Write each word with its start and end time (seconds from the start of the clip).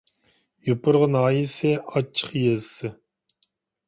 يوپۇرغا 0.69 1.09
ناھىيەسى 1.15 1.73
ئاچچىق 1.81 2.31
يېزىسى 2.39 2.91